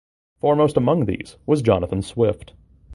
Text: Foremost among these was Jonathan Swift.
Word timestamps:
Foremost 0.39 0.77
among 0.77 1.05
these 1.05 1.37
was 1.45 1.61
Jonathan 1.61 2.01
Swift. 2.01 2.53